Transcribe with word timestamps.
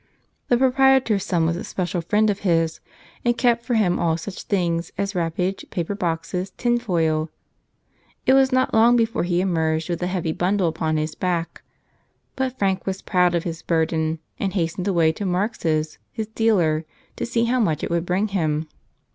The 0.47 0.57
proprietor's 0.57 1.23
son 1.27 1.45
was 1.45 1.55
a 1.55 1.63
special 1.63 2.01
friend 2.01 2.31
of 2.31 2.39
his 2.39 2.79
and 3.23 3.37
kept 3.37 3.63
for 3.63 3.75
him 3.75 3.99
all 3.99 4.17
such 4.17 4.41
things 4.41 4.91
as 4.97 5.13
wrappage, 5.13 5.63
paper 5.69 5.93
boxes, 5.93 6.49
tinfoil. 6.57 7.29
It 8.25 8.33
was 8.33 8.51
not 8.51 8.73
long 8.73 8.95
before 8.95 9.21
he 9.25 9.41
emerged 9.41 9.89
with 9.89 10.01
a 10.01 10.07
heavy 10.07 10.31
bundle 10.31 10.67
upon 10.67 10.97
his 10.97 11.13
back. 11.13 11.61
But 12.35 12.57
Frank 12.57 12.87
was 12.87 13.03
proud 13.03 13.35
of 13.35 13.43
his 13.43 13.61
burden 13.61 14.17
and 14.39 14.53
hastened 14.53 14.87
away 14.87 15.11
to 15.11 15.23
Marx's, 15.23 15.99
his 16.11 16.25
dealer, 16.25 16.83
to 17.15 17.23
see 17.23 17.43
how 17.45 17.59
much 17.59 17.83
it 17.83 17.91
would 17.91 18.07
bring 18.07 18.29
him. 18.29 18.67